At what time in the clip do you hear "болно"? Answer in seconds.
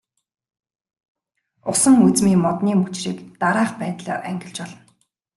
4.61-4.79